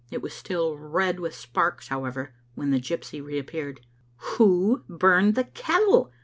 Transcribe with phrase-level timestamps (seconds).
[0.09, 3.81] It was still red with sparks, however, when the gypsy reappeared.
[4.37, 6.11] "Who burned the kettle?"